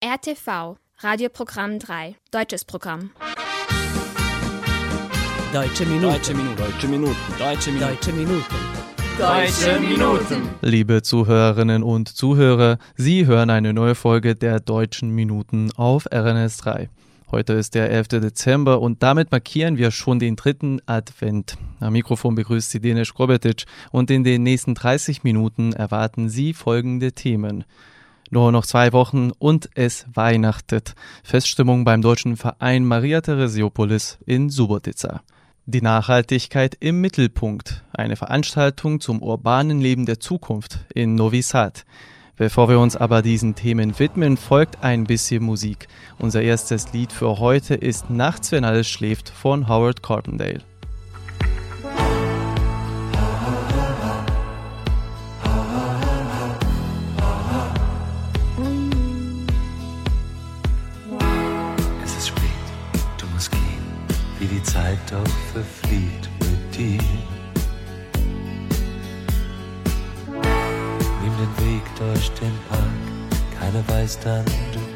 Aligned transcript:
RTV, 0.00 0.76
Radioprogramm 1.00 1.80
3, 1.80 2.14
deutsches 2.30 2.64
Programm. 2.64 3.10
Deutsche 5.52 5.84
Minuten. 5.86 6.12
Deutsche 6.12 6.34
Minuten. 6.34 6.56
Deutsche 6.56 6.86
Minuten. 6.86 7.16
Deutsche 7.36 7.72
Minuten. 7.72 7.82
Deutsche 7.82 8.12
Minuten. 8.12 8.44
Deutsche 9.18 9.80
Minuten. 9.80 10.48
Liebe 10.62 11.02
Zuhörerinnen 11.02 11.82
und 11.82 12.10
Zuhörer, 12.10 12.78
Sie 12.94 13.26
hören 13.26 13.50
eine 13.50 13.72
neue 13.72 13.96
Folge 13.96 14.36
der 14.36 14.60
Deutschen 14.60 15.10
Minuten 15.10 15.72
auf 15.72 16.06
RNS 16.06 16.58
3. 16.58 16.90
Heute 17.32 17.54
ist 17.54 17.74
der 17.74 17.90
11. 17.90 18.06
Dezember 18.20 18.80
und 18.80 19.02
damit 19.02 19.32
markieren 19.32 19.78
wir 19.78 19.90
schon 19.90 20.20
den 20.20 20.36
dritten 20.36 20.80
Advent. 20.86 21.58
Am 21.80 21.94
Mikrofon 21.94 22.36
begrüßt 22.36 22.70
Sie 22.70 22.80
Denis 22.80 23.12
Grobetic 23.14 23.64
und 23.90 24.12
in 24.12 24.22
den 24.22 24.44
nächsten 24.44 24.76
30 24.76 25.24
Minuten 25.24 25.72
erwarten 25.72 26.28
Sie 26.28 26.54
folgende 26.54 27.10
Themen. 27.14 27.64
Nur 28.30 28.52
noch 28.52 28.66
zwei 28.66 28.92
Wochen 28.92 29.30
und 29.38 29.70
es 29.74 30.06
weihnachtet. 30.12 30.94
Feststimmung 31.22 31.84
beim 31.84 32.02
deutschen 32.02 32.36
Verein 32.36 32.84
Maria 32.84 33.20
Theresiopolis 33.20 34.18
in 34.26 34.50
Subotica. 34.50 35.22
Die 35.64 35.82
Nachhaltigkeit 35.82 36.76
im 36.80 37.00
Mittelpunkt. 37.00 37.84
Eine 37.92 38.16
Veranstaltung 38.16 39.00
zum 39.00 39.22
urbanen 39.22 39.80
Leben 39.80 40.06
der 40.06 40.20
Zukunft 40.20 40.80
in 40.94 41.14
Novi 41.14 41.42
Sad. 41.42 41.84
Bevor 42.36 42.68
wir 42.68 42.78
uns 42.78 42.96
aber 42.96 43.20
diesen 43.22 43.54
Themen 43.54 43.98
widmen, 43.98 44.36
folgt 44.36 44.82
ein 44.84 45.04
bisschen 45.04 45.42
Musik. 45.42 45.88
Unser 46.18 46.42
erstes 46.42 46.92
Lied 46.92 47.12
für 47.12 47.38
heute 47.38 47.74
ist 47.74 48.10
Nachts, 48.10 48.52
wenn 48.52 48.64
alles 48.64 48.88
schläft 48.88 49.28
von 49.28 49.68
Howard 49.68 50.02
Carpendale. 50.02 50.62
Doch 65.10 65.26
verflieht 65.52 66.28
mit 66.40 66.76
dir. 66.76 67.02
Nimm 71.22 71.34
den 71.36 71.66
Weg 71.66 71.82
durch 71.98 72.30
den 72.32 72.52
Park, 72.68 72.82
keiner 73.58 73.88
weiß 73.88 74.20
dann, 74.20 74.44
du 74.72 74.87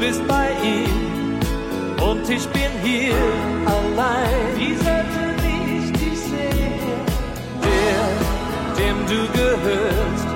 bist 0.00 0.26
bei 0.26 0.48
ihm 0.64 1.38
und 2.02 2.28
ich 2.28 2.48
bin 2.48 2.72
hier 2.82 3.14
allein. 3.66 4.46
Wie 4.56 4.74
sollte 4.74 5.22
ich 5.46 5.92
dich 5.92 6.18
sehen? 6.18 7.04
Der, 7.66 8.04
dem 8.80 8.96
du 9.12 9.20
gehörst, 9.40 10.28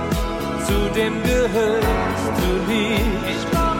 zu 0.66 0.78
dem 0.94 1.14
gehörst 1.22 2.32
du 2.40 2.72
nie. 2.72 3.00
Ich 3.32 3.44
brauche 3.50 3.74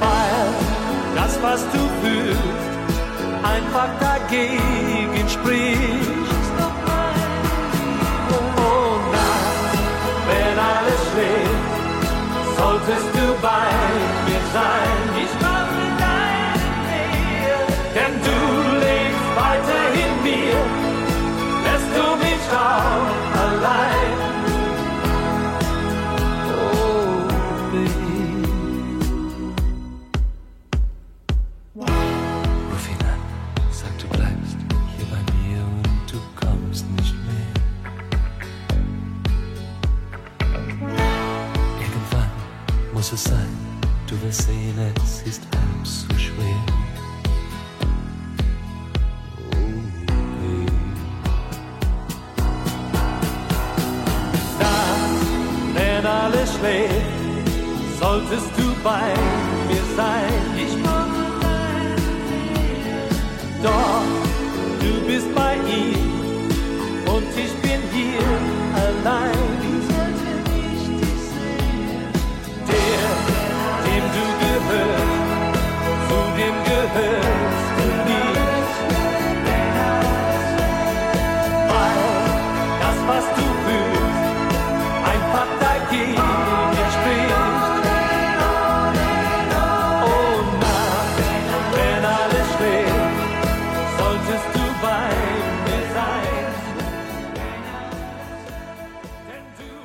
Weil 0.00 0.50
das, 1.14 1.38
was 1.40 1.60
du 1.74 1.82
fühlst, 2.02 2.70
einfach 3.44 3.90
dagegen 4.00 5.28
spricht. 5.28 6.19
Solltest 12.60 13.08
du 13.16 13.26
bei 13.40 13.68
mir 14.26 14.42
sein. 14.56 15.00
Ich 15.24 15.32
brauche 15.40 15.84
deine 16.04 16.68
Nähe, 16.88 17.58
denn 17.96 18.14
du 18.26 18.38
lebst 18.84 19.28
weiter 19.42 19.82
in 20.04 20.12
mir. 20.28 20.60
Lässt 21.66 21.90
du 21.96 22.06
mich 22.24 22.44
auch 22.68 23.16
allein. 23.44 24.29
Muss 43.00 43.12
es 43.12 43.24
sein, 43.24 43.56
du 44.06 44.20
wirst 44.20 44.42
sehen, 44.42 44.78
es 45.02 45.22
ist 45.22 45.40
so 45.84 46.06
schwer. 46.18 46.60
Alles 56.02 56.54
schläft, 56.54 56.94
solltest 58.00 58.50
du 58.56 58.74
bei 58.82 59.14
mir 59.68 59.84
sein. 59.96 60.32
Ich 60.56 60.74
brauche 60.82 61.22
Nähe. 61.42 61.96
Doch, 63.62 64.02
du 64.80 65.06
bist 65.06 65.34
bei 65.34 65.54
ihm 65.56 65.99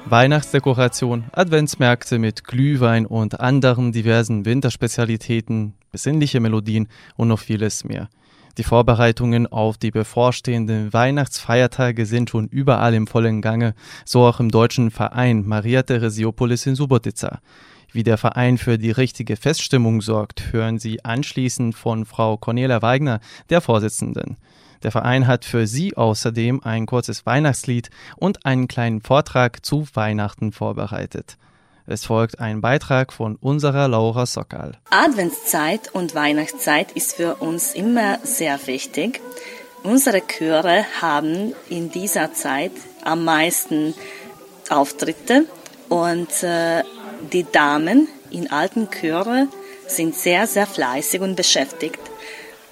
Weihnachtsdekoration, 0.08 1.26
Adventsmärkte 1.32 2.20
mit 2.20 2.44
Glühwein 2.44 3.08
und 3.08 3.40
anderen 3.40 3.92
diversen 3.92 4.46
Winterspezialitäten, 4.46 5.74
besinnliche 5.92 6.40
Melodien 6.40 6.88
und 7.16 7.30
noch 7.30 7.40
vieles 7.40 7.84
mehr. 7.84 8.10
Die 8.60 8.64
Vorbereitungen 8.64 9.48
auf 9.48 9.80
die 9.80 9.90
bevorstehenden 9.90 10.94
Weihnachtsfeiertage 10.94 12.06
sind 12.06 12.30
schon 12.30 12.48
überall 12.50 12.94
im 12.94 13.08
vollen 13.08 13.42
Gange, 13.42 13.74
so 14.06 14.26
auch 14.26 14.40
im 14.40 14.52
deutschen 14.52 14.92
Verein 14.92 15.44
Maria 15.44 15.82
Theresiopolis 15.82 16.68
in 16.68 16.76
Subotica. 16.76 17.40
Wie 17.92 18.04
der 18.04 18.20
Verein 18.20 18.60
für 18.60 18.78
die 18.78 18.92
richtige 18.92 19.36
Feststimmung 19.36 20.02
sorgt, 20.02 20.54
hören 20.54 20.78
Sie 20.78 21.04
anschließend 21.04 21.76
von 21.76 22.06
Frau 22.06 22.38
Cornelia 22.38 22.84
Weigner, 22.84 23.22
der 23.50 23.60
Vorsitzenden. 23.60 24.38
Der 24.84 24.92
Verein 24.92 25.28
hat 25.28 25.46
für 25.46 25.68
Sie 25.68 25.96
außerdem 25.96 26.62
ein 26.64 26.86
kurzes 26.86 27.26
Weihnachtslied 27.26 27.90
und 28.18 28.46
einen 28.46 28.68
kleinen 28.68 29.02
Vortrag 29.02 29.66
zu 29.66 29.86
Weihnachten 29.94 30.52
vorbereitet. 30.52 31.38
Es 31.88 32.06
folgt 32.06 32.40
ein 32.40 32.62
Beitrag 32.62 33.14
von 33.14 33.36
unserer 33.36 33.88
Laura 33.88 34.26
Sokal. 34.26 34.78
Adventszeit 34.90 35.94
und 35.94 36.16
Weihnachtszeit 36.16 36.92
ist 36.94 37.16
für 37.16 37.36
uns 37.36 37.76
immer 37.76 38.18
sehr 38.24 38.60
wichtig. 38.66 39.22
Unsere 39.84 40.22
Chöre 40.26 40.86
haben 41.00 41.54
in 41.70 41.92
dieser 41.92 42.34
Zeit 42.34 42.72
am 43.04 43.24
meisten 43.24 43.94
Auftritte 44.70 45.46
und 45.90 46.42
äh, 46.42 46.84
die 47.32 47.46
Damen 47.52 48.08
in 48.32 48.50
alten 48.50 48.90
Chöre 48.90 49.48
sind 49.88 50.16
sehr, 50.16 50.48
sehr 50.48 50.66
fleißig 50.66 51.22
und 51.22 51.36
beschäftigt. 51.36 52.00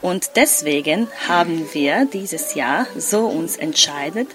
Und 0.03 0.35
deswegen 0.35 1.07
haben 1.29 1.73
wir 1.73 2.05
dieses 2.05 2.53
Jahr 2.55 2.87
so 2.97 3.25
uns 3.25 3.55
entscheidet, 3.55 4.27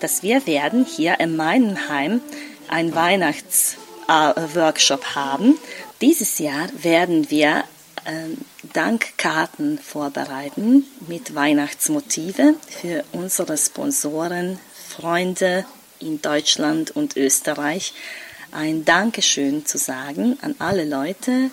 dass 0.00 0.22
wir 0.22 0.46
werden 0.46 0.84
hier 0.84 1.18
in 1.18 1.34
meinem 1.34 1.88
Heim 1.88 2.20
ein 2.68 2.94
Weihnachtsworkshop 2.94 5.14
haben. 5.14 5.56
Dieses 6.02 6.38
Jahr 6.38 6.68
werden 6.74 7.30
wir 7.30 7.64
ähm, 8.04 8.36
Dankkarten 8.74 9.78
vorbereiten 9.78 10.84
mit 11.08 11.34
Weihnachtsmotive 11.34 12.56
für 12.68 13.02
unsere 13.12 13.56
Sponsoren, 13.56 14.58
Freunde 14.90 15.64
in 16.00 16.20
Deutschland 16.20 16.90
und 16.90 17.16
Österreich. 17.16 17.94
Ein 18.52 18.84
Dankeschön 18.84 19.64
zu 19.64 19.78
sagen 19.78 20.36
an 20.42 20.54
alle 20.58 20.84
Leute, 20.84 21.48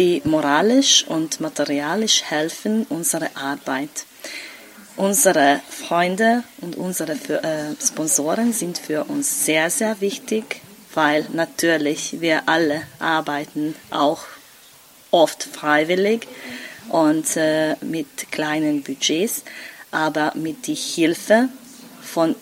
die 0.00 0.22
moralisch 0.24 1.04
und 1.06 1.40
materialisch 1.40 2.22
helfen 2.24 2.86
unsere 2.88 3.36
Arbeit. 3.36 4.06
Unsere 4.96 5.60
Freunde 5.68 6.42
und 6.62 6.74
unsere 6.76 7.12
äh, 7.12 7.74
Sponsoren 7.78 8.54
sind 8.54 8.78
für 8.78 9.04
uns 9.04 9.44
sehr, 9.44 9.68
sehr 9.68 10.00
wichtig, 10.00 10.62
weil 10.94 11.26
natürlich 11.34 12.18
wir 12.22 12.48
alle 12.48 12.80
arbeiten 12.98 13.74
auch 13.90 14.22
oft 15.10 15.42
freiwillig 15.42 16.26
und 16.88 17.36
äh, 17.36 17.76
mit 17.82 18.32
kleinen 18.32 18.82
Budgets, 18.82 19.44
aber 19.90 20.32
mit 20.34 20.66
der 20.66 20.76
Hilfe 20.76 21.50
von 22.00 22.34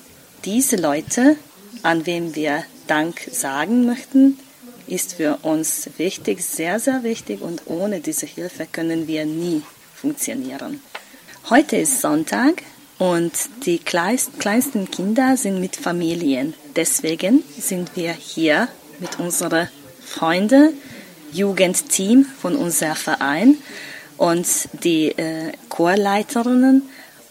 diesen 0.45 0.81
Leuten, 0.81 1.37
an 1.83 2.07
wem 2.07 2.37
wir 2.37 2.63
Dank 2.87 3.21
sagen 3.33 3.85
möchten, 3.85 4.39
ist 4.89 5.15
für 5.15 5.39
uns 5.43 5.91
wichtig, 5.99 6.43
sehr, 6.43 6.81
sehr 6.81 7.03
wichtig 7.03 7.41
und 7.41 7.63
ohne 7.67 8.01
diese 8.01 8.27
Hilfe 8.27 8.67
können 8.71 9.07
wir 9.07 9.27
nie 9.27 9.63
funktionieren. 9.95 10.81
Heute 11.51 11.77
ist 11.77 12.01
Sonntag 12.01 12.63
und 12.99 13.33
die 13.65 13.79
kleinsten 13.79 14.91
Kinder 14.91 15.37
sind 15.37 15.61
mit 15.61 15.77
Familien. 15.77 16.55
Deswegen 16.77 17.43
sind 17.59 17.97
wir 17.97 18.13
hier 18.13 18.69
mit 18.99 19.19
unseren 19.19 19.69
Freunden, 20.05 20.75
Jugendteam 21.33 22.25
von 22.25 22.57
unserem 22.57 22.97
Verein 22.97 23.59
und 24.17 24.47
die 24.85 25.11
äh, 25.11 25.53
Chorleiterinnen 25.69 26.83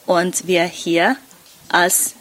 und 0.06 0.48
wir 0.48 0.64
hier 0.64 1.18
als 1.70 2.14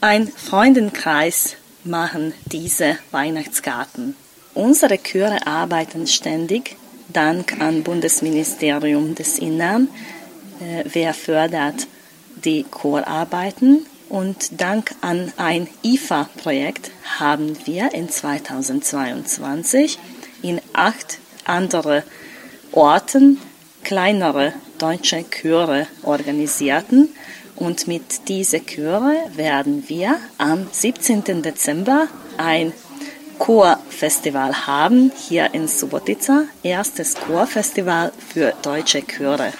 ein 0.00 0.28
Freundenkreis 0.28 1.56
machen 1.84 2.32
diese 2.46 2.98
Weihnachtskarten. 3.10 4.14
Unsere 4.58 4.98
Chöre 4.98 5.46
arbeiten 5.46 6.08
ständig, 6.08 6.74
dank 7.12 7.60
an 7.60 7.84
Bundesministerium 7.84 9.14
des 9.14 9.38
Innern. 9.38 9.86
Äh, 10.58 10.82
wer 10.84 11.14
fördert 11.14 11.86
die 12.44 12.64
Chorarbeiten 12.68 13.86
und 14.08 14.60
dank 14.60 14.96
an 15.00 15.32
ein 15.36 15.68
IFA-Projekt 15.84 16.90
haben 17.20 17.56
wir 17.66 17.94
in 17.94 18.08
2022 18.08 19.96
in 20.42 20.60
acht 20.72 21.20
andere 21.44 22.02
Orten 22.72 23.38
kleinere 23.84 24.54
deutsche 24.78 25.24
Chöre 25.30 25.86
organisierten 26.02 27.10
und 27.54 27.86
mit 27.86 28.26
diesen 28.26 28.66
Chöre 28.66 29.14
werden 29.36 29.84
wir 29.86 30.16
am 30.36 30.66
17. 30.72 31.42
Dezember 31.42 32.08
ein 32.38 32.72
Chorfestival 33.38 34.66
haben 34.66 35.12
hier 35.16 35.54
in 35.54 35.68
Subotica, 35.68 36.44
erstes 36.62 37.14
Chorfestival 37.14 38.12
für 38.32 38.52
deutsche 38.62 39.02
Chöre. 39.02 39.52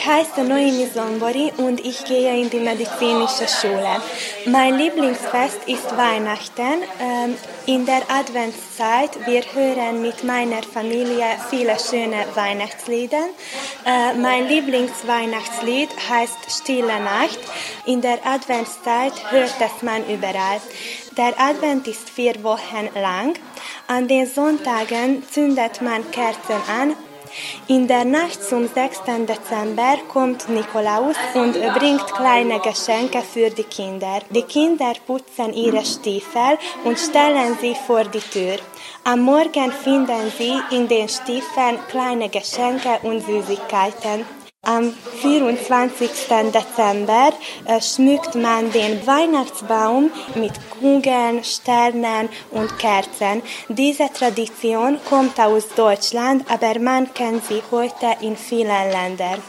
Heiße 0.00 0.44
Noemi 0.44 0.86
Sombori 0.94 1.52
und 1.56 1.84
ich 1.84 2.04
gehe 2.04 2.40
in 2.40 2.48
die 2.50 2.60
medizinische 2.60 3.46
Schule. 3.48 4.00
Mein 4.46 4.78
Lieblingsfest 4.78 5.60
ist 5.66 5.96
Weihnachten. 5.96 6.82
Ähm, 7.00 7.36
in 7.66 7.84
der 7.84 8.02
Adventszeit 8.08 9.10
wir 9.26 9.42
hören 9.54 10.00
mit 10.00 10.24
meiner 10.24 10.62
Familie 10.62 11.26
viele 11.50 11.76
schöne 11.78 12.24
Weihnachtslieder. 12.34 13.24
Äh, 13.84 14.14
mein 14.14 14.48
Lieblingsweihnachtslied 14.48 15.90
heißt 16.08 16.38
Stille 16.48 17.00
Nacht. 17.00 17.40
In 17.86 18.00
der 18.00 18.18
Adventszeit 18.24 19.12
hört 19.30 19.54
es 19.60 19.82
man 19.82 20.04
überall. 20.08 20.60
Der 21.16 21.38
Advent 21.38 21.86
ist 21.88 22.08
vier 22.08 22.42
Wochen 22.42 22.88
lang. 22.94 23.34
An 23.88 24.08
den 24.08 24.26
Sonntagen 24.26 25.22
zündet 25.30 25.82
man 25.82 26.10
Kerzen 26.10 26.60
an 26.68 26.96
in 27.68 27.86
der 27.86 28.04
Nacht 28.04 28.42
zum 28.42 28.68
6. 28.68 29.02
Dezember 29.28 29.96
kommt 30.08 30.48
Nikolaus 30.48 31.16
und 31.34 31.54
bringt 31.78 32.06
kleine 32.14 32.60
Geschenke 32.60 33.22
für 33.22 33.50
die 33.50 33.64
Kinder. 33.64 34.20
Die 34.30 34.42
Kinder 34.42 34.92
putzen 35.06 35.52
ihre 35.52 35.84
Stiefel 35.84 36.58
und 36.84 36.98
stellen 36.98 37.56
sie 37.60 37.74
vor 37.86 38.04
die 38.04 38.20
Tür. 38.20 38.56
Am 39.04 39.20
Morgen 39.20 39.72
finden 39.72 40.32
sie 40.36 40.54
in 40.70 40.88
den 40.88 41.08
Stiefeln 41.08 41.78
kleine 41.88 42.28
Geschenke 42.28 42.98
und 43.02 43.24
Süßigkeiten. 43.26 44.41
Am 44.64 44.92
24. 44.92 46.08
Dezember 46.54 47.32
äh, 47.64 47.80
schmückt 47.80 48.36
man 48.36 48.70
den 48.70 49.04
Weihnachtsbaum 49.04 50.12
mit 50.36 50.52
Kugeln, 50.70 51.42
Sternen 51.42 52.28
und 52.52 52.78
Kerzen. 52.78 53.42
Diese 53.68 54.08
Tradition 54.12 55.00
kommt 55.08 55.40
aus 55.40 55.66
Deutschland, 55.74 56.48
aber 56.48 56.78
man 56.78 57.12
kennt 57.12 57.44
sie 57.46 57.60
heute 57.72 58.14
in 58.20 58.36
vielen 58.36 58.68
Ländern. 58.92 59.42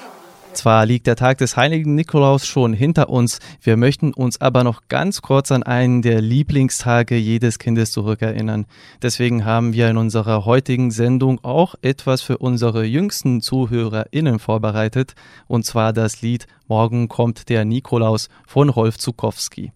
Zwar 0.53 0.85
liegt 0.85 1.07
der 1.07 1.15
Tag 1.15 1.39
des 1.39 1.57
heiligen 1.57 1.95
Nikolaus 1.95 2.45
schon 2.45 2.73
hinter 2.73 3.09
uns, 3.09 3.39
wir 3.61 3.75
möchten 3.75 4.13
uns 4.13 4.39
aber 4.39 4.63
noch 4.63 4.83
ganz 4.87 5.21
kurz 5.21 5.51
an 5.51 5.63
einen 5.63 6.03
der 6.03 6.21
Lieblingstage 6.21 7.15
jedes 7.15 7.57
Kindes 7.57 7.91
zurückerinnern. 7.91 8.65
Deswegen 9.01 9.45
haben 9.45 9.73
wir 9.73 9.89
in 9.89 9.97
unserer 9.97 10.45
heutigen 10.45 10.91
Sendung 10.91 11.43
auch 11.43 11.75
etwas 11.81 12.21
für 12.21 12.37
unsere 12.37 12.85
jüngsten 12.85 13.41
ZuhörerInnen 13.41 14.37
vorbereitet, 14.37 15.15
und 15.47 15.65
zwar 15.65 15.91
das 15.91 16.21
Lied 16.21 16.45
Morgen 16.67 17.07
kommt 17.09 17.49
der 17.49 17.65
Nikolaus 17.65 18.29
von 18.47 18.69
Rolf 18.69 18.97
Zukowski. 18.97 19.71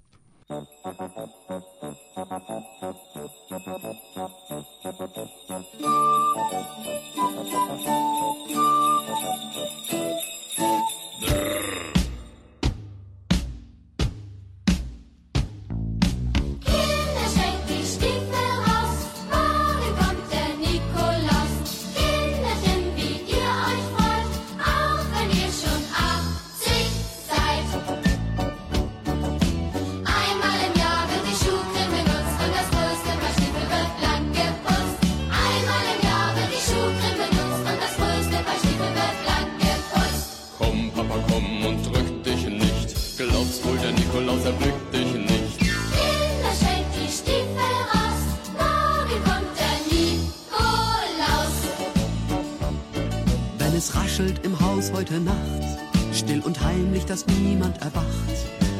Heute 54.97 55.19
Nacht, 55.19 55.77
still 56.11 56.41
und 56.43 56.59
heimlich, 56.59 57.05
dass 57.05 57.27
niemand 57.27 57.79
erwacht, 57.83 58.37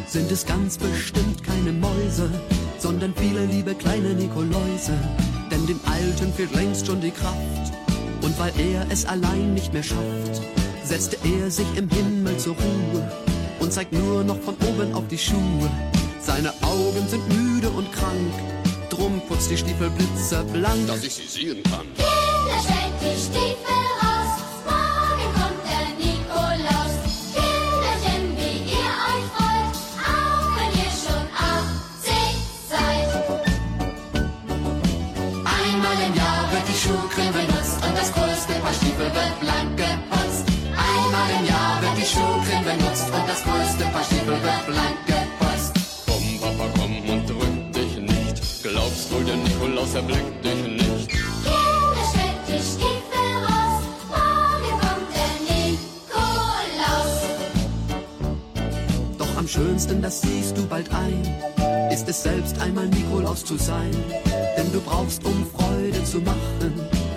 sind 0.08 0.32
es 0.32 0.48
ganz 0.48 0.76
bestimmt 0.76 1.44
keine 1.44 1.72
Mäuse, 1.72 2.28
sondern 2.80 3.14
viele 3.16 3.46
liebe 3.46 3.76
kleine 3.76 4.16
Nikoläuse. 4.16 4.98
denn 5.52 5.68
dem 5.68 5.80
Alten 5.86 6.34
fehlt 6.34 6.56
längst 6.56 6.88
schon 6.88 7.02
die 7.02 7.12
Kraft. 7.12 7.72
Und 8.24 8.38
weil 8.40 8.52
er 8.58 8.88
es 8.90 9.06
allein 9.06 9.54
nicht 9.54 9.74
mehr 9.74 9.84
schafft, 9.84 10.42
setzte 10.84 11.18
er 11.24 11.52
sich 11.52 11.68
im 11.76 11.88
Himmel 11.88 12.36
zur 12.38 12.56
Ruhe 12.56 13.12
und 13.60 13.72
zeigt 13.72 13.94
nur 13.94 14.24
noch 14.24 14.40
von 14.40 14.56
oben 14.68 14.96
auf 14.96 15.08
die 15.10 15.20
Schuhe. 15.20 15.70
Seine 16.20 16.50
Augen 16.64 17.08
sind 17.08 17.28
müde 17.30 17.70
und 17.70 17.94
krank, 17.94 18.34
drum 18.90 19.22
putzt 19.28 19.52
die 19.52 19.58
Stiefel 19.58 19.92
blitzeblank, 19.92 20.88
dass 20.88 21.04
ich 21.04 21.14
sie 21.14 21.28
sehen 21.28 21.62
kann. 21.62 21.86
Kinder, 21.96 22.60
stellt 22.64 23.02
die 23.02 23.22
Stiefel 23.22 23.87
bald 60.90 60.94
ein, 60.94 61.92
ist 61.92 62.08
es 62.08 62.24
selbst 62.24 62.60
einmal 62.60 62.88
Nikolaus 62.88 63.44
zu 63.44 63.58
sein. 63.58 63.92
Denn 64.58 64.72
du 64.72 64.82
brauchst, 64.82 65.24
um 65.26 65.46
Freude 65.56 66.04
zu 66.04 66.20
machen, 66.20 66.74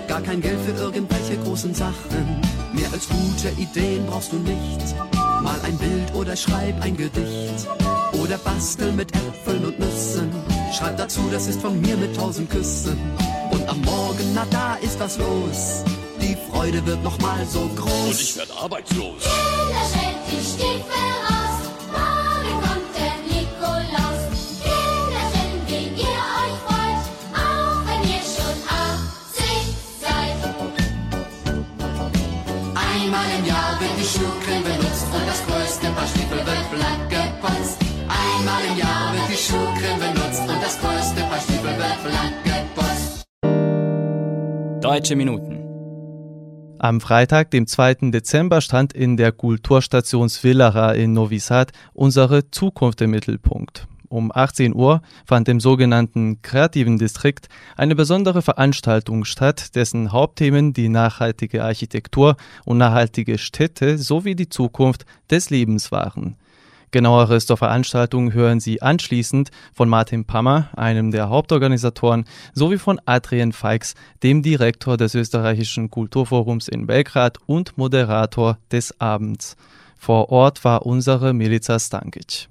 gar 0.07 0.21
kein 0.21 0.41
Geld 0.41 0.59
für 0.61 0.79
irgendwelche 0.81 1.37
großen 1.43 1.73
Sachen. 1.73 2.41
Mehr 2.73 2.91
als 2.91 3.07
gute 3.07 3.49
Ideen 3.61 4.05
brauchst 4.07 4.31
du 4.31 4.37
nicht. 4.37 4.95
Mal 5.41 5.59
ein 5.63 5.77
Bild 5.77 6.13
oder 6.13 6.35
schreib 6.35 6.81
ein 6.81 6.95
Gedicht. 6.95 7.67
Oder 8.21 8.37
bastel 8.37 8.91
mit 8.91 9.11
Äpfeln 9.15 9.65
und 9.65 9.79
Nüssen. 9.79 10.31
Schreib 10.77 10.97
dazu, 10.97 11.21
das 11.31 11.47
ist 11.47 11.61
von 11.61 11.79
mir 11.81 11.97
mit 11.97 12.15
tausend 12.15 12.49
Küssen. 12.49 12.97
Und 13.51 13.67
am 13.67 13.81
Morgen, 13.81 14.33
na 14.33 14.45
da 14.49 14.75
ist 14.75 14.99
was 14.99 15.17
los. 15.17 15.83
Die 16.21 16.37
Freude 16.51 16.85
wird 16.85 17.03
noch 17.03 17.19
mal 17.19 17.45
so 17.47 17.67
groß. 17.75 18.07
Und 18.07 18.21
ich 18.21 18.37
werde 18.37 18.53
arbeitslos. 18.53 19.23
Kinder, 19.23 19.85
stellt 19.89 20.17
die 20.29 21.20
Deutsche 44.81 45.15
Minuten. 45.15 45.59
Am 46.79 46.99
Freitag, 46.99 47.51
dem 47.51 47.67
2. 47.67 48.09
Dezember, 48.11 48.61
stand 48.61 48.93
in 48.93 49.15
der 49.15 49.31
Kulturstation 49.31 50.27
Svillara 50.27 50.93
in 50.93 51.13
Novi 51.13 51.37
Sad 51.37 51.71
unsere 51.93 52.49
Zukunft 52.49 53.01
im 53.01 53.11
Mittelpunkt. 53.11 53.87
Um 54.09 54.31
18 54.33 54.75
Uhr 54.75 55.01
fand 55.25 55.47
im 55.47 55.59
sogenannten 55.59 56.41
Kreativen 56.41 56.97
Distrikt 56.97 57.47
eine 57.77 57.95
besondere 57.95 58.41
Veranstaltung 58.41 59.23
statt, 59.23 59.75
dessen 59.75 60.11
Hauptthemen 60.11 60.73
die 60.73 60.89
nachhaltige 60.89 61.63
Architektur 61.63 62.35
und 62.65 62.79
nachhaltige 62.79 63.37
Städte 63.37 63.97
sowie 63.97 64.35
die 64.35 64.49
Zukunft 64.49 65.05
des 65.29 65.49
Lebens 65.49 65.91
waren. 65.91 66.35
Genaueres 66.91 67.45
zur 67.45 67.55
Veranstaltung 67.55 68.33
hören 68.33 68.59
Sie 68.59 68.81
anschließend 68.81 69.49
von 69.73 69.87
Martin 69.87 70.25
Pammer, 70.25 70.69
einem 70.75 71.11
der 71.11 71.29
Hauptorganisatoren, 71.29 72.25
sowie 72.53 72.77
von 72.77 72.99
Adrian 73.05 73.53
Feix, 73.53 73.95
dem 74.23 74.43
Direktor 74.43 74.97
des 74.97 75.15
österreichischen 75.15 75.89
Kulturforums 75.89 76.67
in 76.67 76.87
Belgrad 76.87 77.37
und 77.45 77.77
Moderator 77.77 78.57
des 78.71 78.99
Abends. 78.99 79.55
Vor 79.97 80.31
Ort 80.31 80.65
war 80.65 80.85
unsere 80.85 81.33
Milica 81.33 81.79
Stankic. 81.79 82.49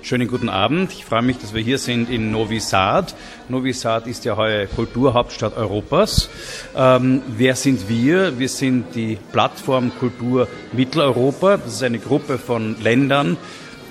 Schönen 0.00 0.28
guten 0.28 0.48
Abend. 0.48 0.92
Ich 0.92 1.04
freue 1.04 1.22
mich, 1.22 1.38
dass 1.38 1.54
wir 1.54 1.60
hier 1.60 1.78
sind 1.78 2.08
in 2.08 2.30
Novi 2.30 2.60
Sad. 2.60 3.14
Novi 3.48 3.72
Sad 3.72 4.06
ist 4.06 4.24
ja 4.24 4.36
heuer 4.36 4.66
Kulturhauptstadt 4.66 5.56
Europas. 5.56 6.30
Ähm, 6.74 7.20
wer 7.36 7.56
sind 7.56 7.88
wir? 7.88 8.38
Wir 8.38 8.48
sind 8.48 8.94
die 8.94 9.18
Plattform 9.32 9.92
Kultur 9.98 10.48
Mitteleuropa. 10.72 11.58
Das 11.58 11.74
ist 11.74 11.82
eine 11.82 11.98
Gruppe 11.98 12.38
von 12.38 12.80
Ländern, 12.80 13.36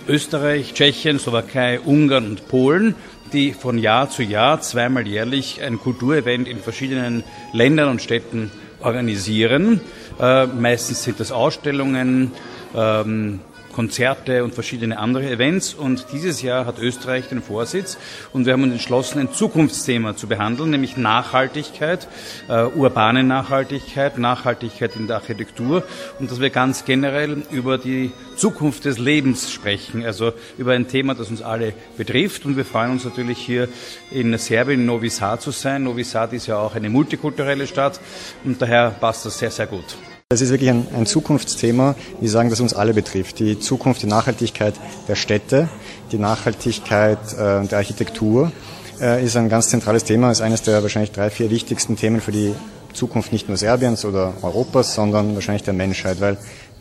Österreich, 0.07 0.73
Tschechien, 0.73 1.19
Slowakei, 1.19 1.79
Ungarn 1.79 2.25
und 2.25 2.47
Polen, 2.47 2.95
die 3.33 3.53
von 3.53 3.77
Jahr 3.77 4.09
zu 4.09 4.23
Jahr 4.23 4.61
zweimal 4.61 5.07
jährlich 5.07 5.61
ein 5.61 5.79
Kulturevent 5.79 6.47
in 6.47 6.59
verschiedenen 6.59 7.23
Ländern 7.53 7.89
und 7.89 8.01
Städten 8.01 8.51
organisieren. 8.79 9.81
Äh, 10.19 10.47
meistens 10.47 11.03
sind 11.03 11.19
das 11.19 11.31
Ausstellungen, 11.31 12.31
ähm, 12.75 13.39
Konzerte 13.77 14.43
und 14.43 14.55
verschiedene 14.55 14.97
andere 14.97 15.29
Events. 15.29 15.75
Und 15.75 16.07
dieses 16.11 16.41
Jahr 16.41 16.65
hat 16.65 16.79
Österreich 16.79 17.27
den 17.27 17.43
Vorsitz 17.43 17.99
und 18.33 18.47
wir 18.47 18.53
haben 18.53 18.63
uns 18.63 18.73
entschlossen, 18.73 19.19
ein 19.19 19.31
Zukunftsthema 19.31 20.15
zu 20.15 20.25
behandeln, 20.25 20.71
nämlich 20.71 20.97
Nachhaltigkeit, 20.97 22.07
äh, 22.49 22.63
urbane 22.63 23.23
Nachhaltigkeit, 23.23 24.17
Nachhaltigkeit 24.17 24.95
in 24.95 25.05
der 25.05 25.17
Architektur 25.17 25.83
und 26.17 26.31
dass 26.31 26.39
wir 26.39 26.49
ganz 26.49 26.85
generell 26.85 27.43
über 27.51 27.77
die 27.77 28.13
Zukunft 28.35 28.85
des 28.85 28.97
Lebens 28.97 29.53
sprechen, 29.53 30.03
also 30.03 30.33
über 30.57 30.71
ein 30.71 30.87
Thema, 30.87 31.13
das 31.13 31.29
uns 31.29 31.43
alle 31.43 31.73
betrifft. 31.97 32.47
Und 32.47 32.57
wir 32.57 32.65
freuen 32.65 32.89
uns 32.89 33.05
natürlich 33.05 33.37
hier 33.37 33.69
in 34.09 34.35
Serbien, 34.39 34.87
Novi 34.87 35.11
Sad 35.11 35.43
zu 35.43 35.51
sein. 35.51 35.83
Novi 35.83 36.03
Sad 36.03 36.33
ist 36.33 36.47
ja 36.47 36.57
auch 36.57 36.73
eine 36.73 36.89
multikulturelle 36.89 37.67
Stadt 37.67 37.99
und 38.43 38.59
daher 38.59 38.89
passt 38.89 39.27
das 39.27 39.37
sehr, 39.37 39.51
sehr 39.51 39.67
gut. 39.67 39.85
Das 40.29 40.41
ist 40.41 40.49
wirklich 40.49 40.69
ein, 40.69 40.85
ein, 40.93 41.05
Zukunftsthema, 41.05 41.95
wir 42.19 42.29
sagen, 42.29 42.49
das 42.49 42.59
uns 42.59 42.73
alle 42.73 42.93
betrifft. 42.93 43.39
Die 43.39 43.61
Zukunft, 43.61 44.01
die 44.01 44.07
Nachhaltigkeit 44.07 44.73
der 45.07 45.15
Städte, 45.15 45.69
die 46.11 46.17
Nachhaltigkeit 46.17 47.17
äh, 47.31 47.65
der 47.65 47.77
Architektur 47.77 48.51
äh, 48.99 49.23
ist 49.23 49.37
ein 49.37 49.47
ganz 49.47 49.69
zentrales 49.69 50.03
Thema, 50.03 50.29
ist 50.29 50.41
eines 50.41 50.63
der 50.63 50.83
wahrscheinlich 50.83 51.13
drei, 51.13 51.29
vier 51.29 51.49
wichtigsten 51.49 51.95
Themen 51.95 52.19
für 52.19 52.33
die 52.33 52.53
Zukunft 52.91 53.31
nicht 53.31 53.47
nur 53.47 53.55
Serbiens 53.55 54.03
oder 54.03 54.33
Europas, 54.41 54.95
sondern 54.95 55.33
wahrscheinlich 55.33 55.63
der 55.63 55.73
Menschheit, 55.73 56.19
weil 56.19 56.37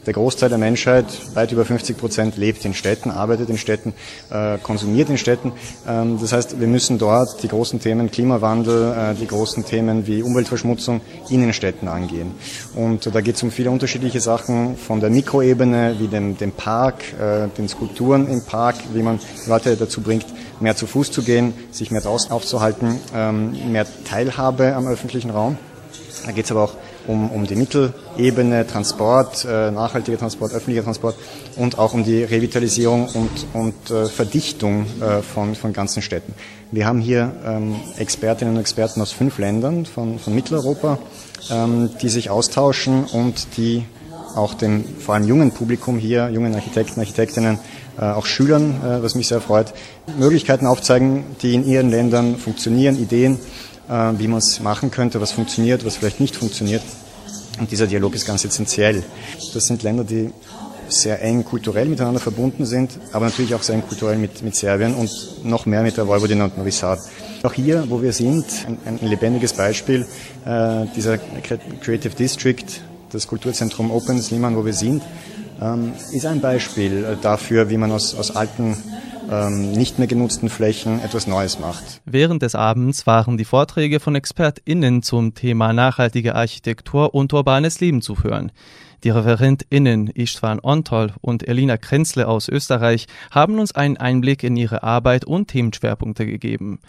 der 0.07 0.15
Großteil 0.15 0.49
der 0.49 0.59
Menschheit, 0.59 1.07
weit 1.35 1.53
über 1.53 1.65
50 1.65 1.99
Prozent, 1.99 2.37
lebt 2.37 2.65
in 2.65 2.75
Städten, 2.75 3.11
arbeitet 3.11 3.51
in 3.51 3.59
Städten, 3.59 3.93
äh, 4.31 4.59
konsumiert 4.59 5.11
in 5.11 5.19
Städten. 5.19 5.53
Ähm, 5.87 6.19
das 6.21 6.33
heißt, 6.33 6.61
wir 6.61 6.69
müssen 6.69 6.99
dort 6.99 7.43
die 7.43 7.49
großen 7.49 7.81
Themen 7.81 8.11
Klimawandel, 8.11 8.93
äh, 8.93 9.15
die 9.15 9.27
großen 9.27 9.65
Themen 9.65 10.07
wie 10.07 10.23
Umweltverschmutzung 10.23 11.01
in 11.29 11.41
den 11.41 11.53
Städten 11.53 11.89
angehen. 11.89 12.33
Und 12.75 13.13
da 13.13 13.21
geht 13.21 13.37
es 13.37 13.43
um 13.43 13.51
viele 13.51 13.71
unterschiedliche 13.71 14.21
Sachen, 14.21 14.77
von 14.77 15.01
der 15.01 15.11
Mikroebene 15.11 15.97
wie 15.99 16.09
dem, 16.09 16.37
dem 16.39 16.53
Park, 16.53 17.03
äh, 17.21 17.49
den 17.59 17.69
Skulpturen 17.69 18.29
im 18.29 18.45
Park, 18.45 18.77
wie 18.93 19.03
man 19.03 19.19
Leute 19.47 19.77
dazu 19.77 20.01
bringt, 20.01 20.27
mehr 20.61 20.77
zu 20.77 20.87
Fuß 20.87 21.11
zu 21.11 21.23
gehen, 21.23 21.53
sich 21.71 21.91
mehr 21.91 22.01
draußen 22.01 22.31
aufzuhalten, 22.31 23.01
ähm, 23.15 23.73
mehr 23.73 23.87
Teilhabe 24.05 24.75
am 24.75 24.87
öffentlichen 24.87 25.31
Raum. 25.31 25.59
Da 26.25 26.33
geht 26.33 26.47
es 26.47 26.51
aber 26.51 26.63
auch 26.63 26.75
um, 27.07 27.31
um 27.31 27.47
die 27.47 27.57
Mittelebene, 27.57 28.67
Transport, 28.67 29.45
äh, 29.45 29.71
nachhaltiger 29.71 30.19
Transport, 30.19 30.53
öffentlicher 30.53 30.85
Transport 30.85 31.17
und 31.57 31.79
auch 31.79 31.95
um 31.95 32.05
die 32.05 32.25
Revitalisierung 32.25 33.09
und, 33.09 33.31
und 33.53 33.91
äh, 33.91 34.07
Verdichtung 34.07 34.87
äh, 35.01 35.23
von, 35.23 35.55
von 35.55 35.73
ganzen 35.73 36.03
Städten. 36.03 36.35
Wir 36.73 36.87
haben 36.87 37.01
hier 37.01 37.33
ähm, 37.45 37.77
Expertinnen 37.99 38.55
und 38.55 38.61
Experten 38.61 39.01
aus 39.01 39.13
fünf 39.13 39.39
Ländern 39.39 39.87
von, 39.87 40.19
von 40.19 40.35
Mitteleuropa, 40.35 40.99
ähm, 41.51 41.91
die 42.03 42.09
sich 42.09 42.31
austauschen 42.31 43.05
und 43.05 43.57
die 43.57 43.85
auch 44.35 44.55
dem 44.55 44.85
vor 44.99 45.15
allem 45.15 45.27
jungen 45.27 45.51
Publikum 45.53 45.99
hier, 45.99 46.29
jungen 46.29 46.55
Architekten, 46.55 47.01
Architektinnen, 47.01 47.59
äh, 47.99 48.03
auch 48.03 48.27
Schülern, 48.27 48.83
äh, 48.85 49.03
was 49.03 49.15
mich 49.15 49.29
sehr 49.29 49.41
freut, 49.41 49.73
Möglichkeiten 50.19 50.67
aufzeigen, 50.67 51.25
die 51.43 51.55
in 51.55 51.67
ihren 51.67 51.91
Ländern 51.91 52.37
funktionieren, 52.37 53.01
Ideen, 53.01 53.39
wie 53.89 54.29
man 54.29 54.39
es 54.39 54.61
machen 54.61 54.91
könnte, 54.91 55.21
was 55.21 55.33
funktioniert, 55.33 55.85
was 55.85 55.97
vielleicht 55.97 56.21
nicht 56.21 56.37
funktioniert. 56.37 56.83
Und 57.59 57.71
dieser 57.71 57.87
Dialog 57.87 58.15
ist 58.15 58.27
ganz 58.27 58.45
essentiell. 58.45 59.03
Das 59.55 59.67
sind 59.67 59.83
Länder, 59.83 60.05
die 60.05 60.31
sehr 60.89 61.23
eng 61.23 61.45
kulturell 61.45 61.87
miteinander 61.87 62.21
verbunden 62.21 62.65
sind, 62.65 62.99
aber 63.13 63.27
natürlich 63.27 63.55
auch 63.55 63.63
sehr 63.63 63.75
eng 63.75 63.83
kulturell 63.83 64.19
mit, 64.19 64.43
mit 64.43 64.55
Serbien 64.55 64.95
und 64.95 65.11
noch 65.45 65.67
mehr 65.67 65.83
mit 65.83 65.97
der 65.97 66.07
Vojvodina 66.07 66.45
und 66.45 66.59
Novi 66.59 66.71
Sad. 66.71 67.01
Auch 67.43 67.53
hier, 67.53 67.85
wo 67.89 68.03
wir 68.03 68.13
sind, 68.13 68.45
ein, 68.67 68.99
ein 69.01 69.09
lebendiges 69.09 69.53
Beispiel, 69.53 70.07
äh, 70.45 70.87
dieser 70.95 71.19
Creative 71.19 72.15
District, 72.15 72.65
das 73.11 73.27
Kulturzentrum 73.27 73.91
Open 73.91 74.21
Sliman, 74.21 74.57
wo 74.57 74.65
wir 74.65 74.73
sind, 74.73 75.03
ähm, 75.61 75.93
ist 76.13 76.27
ein 76.27 76.41
Beispiel 76.41 77.17
dafür, 77.23 77.71
wie 77.71 77.77
man 77.77 77.93
aus, 77.93 78.15
aus 78.15 78.35
alten 78.35 78.77
ähm, 79.31 79.73
nicht 79.73 79.99
mehr 79.99 80.07
genutzten 80.07 80.49
Flächen 80.49 81.01
etwas 81.01 81.27
Neues 81.27 81.59
macht. 81.59 82.01
Während 82.05 82.43
des 82.43 82.55
Abends 82.55 83.07
waren 83.07 83.37
die 83.37 83.45
Vorträge 83.45 84.01
von 84.01 84.15
ExpertInnen 84.15 85.03
zum 85.03 85.35
Thema 85.35 85.73
nachhaltige 85.73 86.35
Architektur 86.35 87.15
und 87.15 87.33
urbanes 87.33 87.81
Leben 87.81 88.03
zu 88.03 88.23
hören. 88.23 88.53
Die 89.05 89.11
ReferentInnen 89.11 90.09
Istvan 90.09 90.59
Ontol 90.61 91.13
und 91.21 91.47
Elina 91.47 91.77
Krenzle 91.77 92.27
aus 92.27 92.49
Österreich 92.49 93.07
haben 93.31 93.59
uns 93.59 93.73
einen 93.73 93.97
Einblick 93.97 94.43
in 94.43 94.57
ihre 94.57 94.83
Arbeit 94.83 95.25
und 95.25 95.49
Themenschwerpunkte 95.49 96.27
gegeben. 96.27 96.81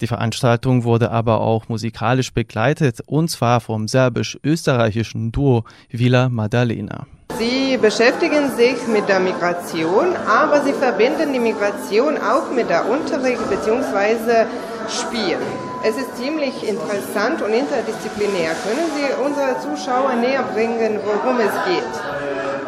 Die 0.00 0.06
Veranstaltung 0.06 0.84
wurde 0.84 1.10
aber 1.10 1.40
auch 1.40 1.68
musikalisch 1.68 2.32
begleitet, 2.32 3.00
und 3.06 3.30
zwar 3.30 3.60
vom 3.60 3.88
serbisch-österreichischen 3.88 5.32
Duo 5.32 5.64
Villa 5.88 6.28
Maddalena. 6.28 7.06
Sie 7.38 7.76
beschäftigen 7.76 8.50
sich 8.56 8.86
mit 8.86 9.08
der 9.08 9.18
Migration, 9.18 10.14
aber 10.28 10.60
sie 10.62 10.72
verbinden 10.72 11.32
die 11.32 11.40
Migration 11.40 12.16
auch 12.18 12.50
mit 12.54 12.70
der 12.70 12.88
Unterricht 12.88 13.42
bzw. 13.50 14.46
Spiel. 14.88 15.38
Es 15.82 15.96
ist 15.96 16.16
ziemlich 16.16 16.66
interessant 16.66 17.42
und 17.42 17.52
interdisziplinär. 17.52 18.52
Können 18.64 18.86
Sie 18.94 19.24
unsere 19.24 19.58
Zuschauer 19.60 20.14
näher 20.14 20.44
bringen, 20.54 21.00
worum 21.04 21.40
es 21.40 21.52
geht? 21.66 21.92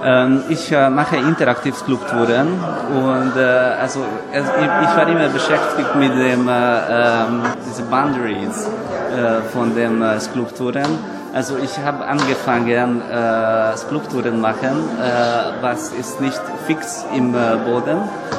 Ähm, 0.04 0.42
ich 0.48 0.72
äh, 0.72 0.90
mache 0.90 1.16
Interaktivskulpturen 1.16 2.48
und 2.90 3.32
äh, 3.36 3.40
also 3.80 4.00
ich, 4.32 4.96
war 4.96 5.08
immer 5.08 5.28
beschäftigt 5.28 5.94
mit 5.96 6.12
dem 6.12 6.48
äh, 6.48 6.52
ähm, 6.52 7.42
diese 7.66 7.82
Boundaries 7.82 8.68
äh, 9.16 9.40
von 9.52 9.74
den 9.74 10.02
Skulpturen 10.20 11.15
also 11.36 11.58
ich 11.58 11.78
habe 11.84 12.06
angefangen 12.06 13.02
äh, 13.02 13.76
Skulpturen 13.76 14.40
machen, 14.40 14.88
äh, 14.98 15.02
was 15.60 15.90
ist 15.90 16.18
nicht 16.18 16.40
fix 16.66 17.04
im 17.14 17.34
äh, 17.34 17.58
Boden, 17.62 17.98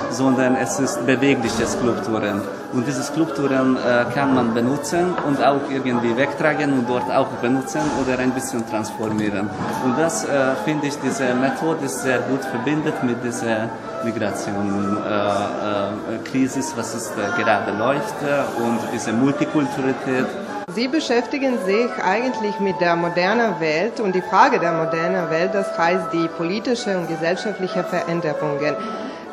sondern 0.10 0.56
es 0.56 0.80
ist 0.80 1.06
bewegliche 1.06 1.68
Skulpturen. 1.68 2.42
Und 2.74 2.88
diese 2.88 3.04
Skulpturen 3.04 3.77
äh, 3.77 4.06
kann 4.16 4.34
man 4.34 4.56
benutzen 4.56 5.13
und 5.27 5.46
auch 5.46 5.62
irgendwie 5.70 6.18
wegtragen 6.18 6.74
und 6.74 6.89
dort 6.89 7.12
auch 7.12 7.27
benutzen 7.39 7.82
oder 8.01 8.18
ein 8.18 8.32
bisschen 8.32 8.68
transformieren. 8.68 9.48
Und 9.86 10.00
das 10.00 10.25
äh, 10.25 10.56
finde 10.66 10.88
ich, 10.88 10.98
diese 11.00 11.36
Methode 11.36 11.86
ist 11.86 12.01
sehr 12.01 12.18
gut 12.22 12.44
verbindet 12.46 13.04
mit 13.04 13.24
dieser 13.24 13.70
Migration-Krise, 14.06 16.60
äh, 16.60 16.63
was 16.75 16.96
ist, 16.96 17.13
gerade 17.38 17.74
läuft 17.77 18.16
und 18.58 18.80
diese 18.92 19.13
Multikulturalität. 19.13 20.47
Sie 20.76 20.90
beschäftigen 20.90 21.58
sich 21.66 21.90
eigentlich 22.04 22.60
mit 22.60 22.82
der 22.82 22.98
modernen 22.98 23.58
Welt 23.62 24.02
und 24.02 24.14
die 24.14 24.22
Frage 24.22 24.60
der 24.60 24.74
modernen 24.74 25.30
Welt, 25.30 25.52
das 25.54 25.78
heißt 25.78 26.12
die 26.12 26.28
politische 26.28 26.98
und 26.98 27.08
gesellschaftliche 27.08 27.86
Veränderungen. 27.86 28.76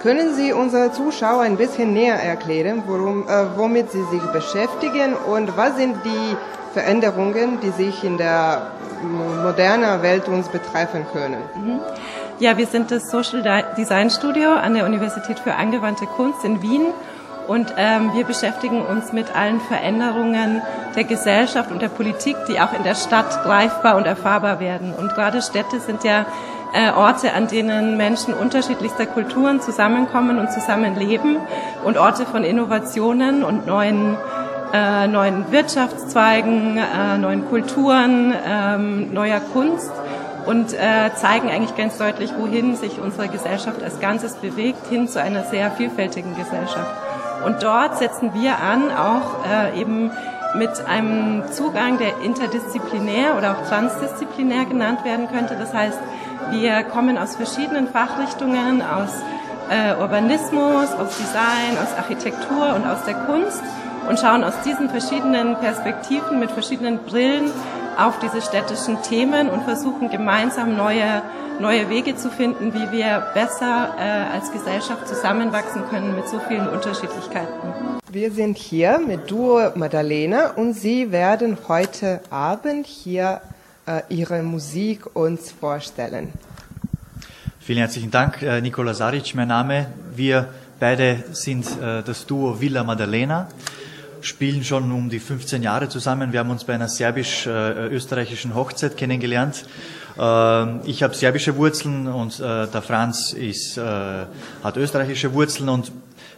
Können 0.00 0.32
Sie 0.36 0.52
unsere 0.52 0.92
Zuschauer 0.92 1.42
ein 1.42 1.56
bisschen 1.56 1.92
näher 1.92 2.14
erklären, 2.14 2.84
worum, 2.86 3.26
äh, 3.26 3.46
womit 3.56 3.90
Sie 3.90 4.04
sich 4.12 4.22
beschäftigen 4.32 5.14
und 5.14 5.56
was 5.56 5.76
sind 5.76 5.96
die 6.04 6.36
Veränderungen, 6.72 7.58
die 7.60 7.70
sich 7.70 8.04
in 8.04 8.16
der 8.16 8.70
modernen 9.42 10.02
Welt 10.02 10.28
uns 10.28 10.48
betreffen 10.48 11.04
können? 11.12 11.42
Mhm. 11.56 11.80
Ja, 12.38 12.56
wir 12.56 12.66
sind 12.68 12.92
das 12.92 13.10
Social 13.10 13.42
Design 13.76 14.08
Studio 14.08 14.52
an 14.52 14.74
der 14.74 14.86
Universität 14.86 15.40
für 15.40 15.54
angewandte 15.54 16.06
Kunst 16.06 16.44
in 16.44 16.62
Wien 16.62 16.86
und 17.46 17.74
ähm, 17.76 18.12
wir 18.14 18.24
beschäftigen 18.24 18.82
uns 18.82 19.12
mit 19.12 19.34
allen 19.34 19.60
Veränderungen 19.60 20.62
der 20.96 21.04
Gesellschaft 21.04 21.70
und 21.70 21.82
der 21.82 21.88
Politik, 21.88 22.36
die 22.48 22.60
auch 22.60 22.72
in 22.72 22.82
der 22.84 22.94
Stadt 22.94 23.42
greifbar 23.44 23.96
und 23.96 24.06
erfahrbar 24.06 24.60
werden. 24.60 24.94
Und 24.94 25.14
gerade 25.14 25.42
Städte 25.42 25.80
sind 25.80 26.04
ja 26.04 26.26
äh, 26.72 26.90
Orte, 26.90 27.32
an 27.32 27.48
denen 27.48 27.96
Menschen 27.96 28.34
unterschiedlichster 28.34 29.06
Kulturen 29.06 29.60
zusammenkommen 29.60 30.38
und 30.38 30.50
zusammenleben 30.50 31.36
und 31.84 31.98
Orte 31.98 32.26
von 32.26 32.44
Innovationen 32.44 33.44
und 33.44 33.66
neuen 33.66 34.16
äh, 34.72 35.06
neuen 35.06 35.52
Wirtschaftszweigen, 35.52 36.78
äh, 36.78 37.16
neuen 37.18 37.48
Kulturen, 37.48 38.34
ähm, 38.44 39.14
neuer 39.14 39.38
Kunst 39.38 39.92
und 40.46 40.72
äh, 40.72 41.14
zeigen 41.14 41.48
eigentlich 41.48 41.76
ganz 41.76 41.96
deutlich, 41.96 42.32
wohin 42.36 42.74
sich 42.74 42.98
unsere 43.00 43.28
Gesellschaft 43.28 43.82
als 43.84 44.00
Ganzes 44.00 44.34
bewegt, 44.34 44.88
hin 44.88 45.06
zu 45.06 45.22
einer 45.22 45.44
sehr 45.44 45.70
vielfältigen 45.70 46.34
Gesellschaft. 46.34 47.13
Und 47.44 47.62
dort 47.62 47.98
setzen 47.98 48.32
wir 48.34 48.58
an, 48.58 48.90
auch 48.90 49.44
äh, 49.46 49.80
eben 49.80 50.10
mit 50.54 50.86
einem 50.86 51.42
Zugang, 51.52 51.98
der 51.98 52.20
interdisziplinär 52.22 53.36
oder 53.36 53.52
auch 53.52 53.68
transdisziplinär 53.68 54.64
genannt 54.66 55.04
werden 55.04 55.28
könnte. 55.28 55.56
Das 55.56 55.74
heißt, 55.74 55.98
wir 56.50 56.84
kommen 56.84 57.18
aus 57.18 57.36
verschiedenen 57.36 57.88
Fachrichtungen, 57.88 58.82
aus 58.82 59.10
äh, 59.70 60.00
Urbanismus, 60.00 60.92
aus 60.92 61.16
Design, 61.18 61.76
aus 61.82 61.96
Architektur 61.96 62.74
und 62.76 62.86
aus 62.86 63.04
der 63.04 63.14
Kunst 63.14 63.62
und 64.08 64.20
schauen 64.20 64.44
aus 64.44 64.54
diesen 64.64 64.90
verschiedenen 64.90 65.56
Perspektiven 65.56 66.38
mit 66.38 66.50
verschiedenen 66.50 66.98
Brillen 66.98 67.50
auf 67.98 68.18
diese 68.18 68.42
städtischen 68.42 69.02
Themen 69.02 69.48
und 69.48 69.64
versuchen 69.64 70.10
gemeinsam 70.10 70.76
neue 70.76 71.22
neue 71.60 71.88
Wege 71.88 72.16
zu 72.16 72.30
finden, 72.30 72.74
wie 72.74 72.90
wir 72.92 73.28
besser 73.34 73.94
äh, 73.98 74.34
als 74.34 74.52
Gesellschaft 74.52 75.06
zusammenwachsen 75.08 75.82
können 75.88 76.14
mit 76.14 76.28
so 76.28 76.40
vielen 76.40 76.68
Unterschiedlichkeiten. 76.68 77.68
Wir 78.10 78.30
sind 78.32 78.58
hier 78.58 78.98
mit 78.98 79.30
Duo 79.30 79.72
Madalena 79.74 80.50
und 80.50 80.74
Sie 80.74 81.10
werden 81.10 81.58
heute 81.68 82.20
Abend 82.30 82.86
hier 82.86 83.40
äh, 83.86 84.02
Ihre 84.08 84.42
Musik 84.42 85.14
uns 85.16 85.52
vorstellen. 85.52 86.32
Vielen 87.60 87.78
herzlichen 87.78 88.10
Dank, 88.10 88.42
äh, 88.42 88.60
Nikola 88.60 88.94
Saric, 88.94 89.34
mein 89.34 89.48
Name. 89.48 89.86
Wir 90.14 90.48
beide 90.78 91.24
sind 91.32 91.66
äh, 91.80 92.02
das 92.02 92.26
Duo 92.26 92.60
Villa 92.60 92.84
Madalena 92.84 93.48
spielen 94.24 94.64
schon 94.64 94.90
um 94.90 95.10
die 95.10 95.20
15 95.20 95.62
Jahre 95.62 95.88
zusammen. 95.88 96.32
Wir 96.32 96.40
haben 96.40 96.50
uns 96.50 96.64
bei 96.64 96.74
einer 96.74 96.88
serbisch-österreichischen 96.88 98.54
Hochzeit 98.54 98.96
kennengelernt 98.96 99.66
ähm, 100.18 100.80
ich 100.84 101.02
habe 101.02 101.14
serbische 101.14 101.56
Wurzeln 101.56 102.06
und 102.06 102.38
äh, 102.38 102.66
der 102.68 102.82
Franz 102.82 103.32
ist, 103.32 103.76
äh, 103.76 103.82
hat 104.62 104.76
österreichische 104.76 105.32
Wurzeln 105.34 105.68
und 105.68 105.90